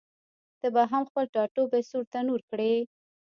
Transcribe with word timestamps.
ته 0.59 0.67
به 0.73 0.83
هم 0.91 1.03
خپل 1.09 1.25
ټاټوبی 1.33 1.81
سور 1.89 2.03
تنور 2.13 2.41
کړې؟ 2.49 2.73